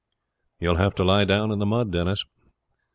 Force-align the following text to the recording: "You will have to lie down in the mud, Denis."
"You 0.59 0.69
will 0.69 0.77
have 0.77 0.95
to 0.95 1.03
lie 1.03 1.25
down 1.25 1.51
in 1.51 1.59
the 1.59 1.65
mud, 1.67 1.91
Denis." 1.91 2.25